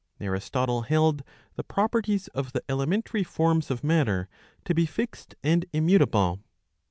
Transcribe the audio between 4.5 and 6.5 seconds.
to be fixed and immutable.